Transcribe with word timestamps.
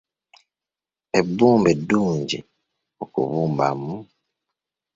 Ebbumba 1.19 1.67
eddungi 1.75 2.39
okubumbamu? 3.03 3.95